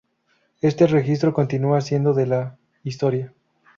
Este 0.61 0.87
registro 0.87 1.31
continúa 1.31 1.79
siendo 1.81 2.09
la 2.13 2.15
de 2.17 2.25
la 2.25 2.57
historia. 2.83 3.31